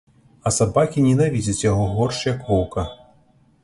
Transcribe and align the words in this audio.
А 0.49 0.51
сабакі 0.55 1.03
ненавідзяць 1.09 1.65
яго 1.69 1.87
горш, 1.95 2.27
як 2.33 2.39
воўка. 2.53 2.91